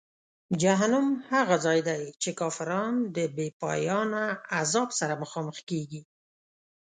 جهنم 0.61 1.07
هغه 1.31 1.55
ځای 1.65 1.79
دی 1.89 2.03
چې 2.21 2.29
کافران 2.41 2.93
د 3.15 3.17
بېپایانه 3.35 4.23
عذاب 4.59 4.89
سره 4.99 5.13
مخامخ 5.23 5.57
کیږي. 5.69 6.01